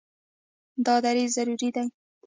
دا 0.85 0.95
دریځ 1.05 1.29
ضروري 1.37 1.69
دی. 1.75 1.83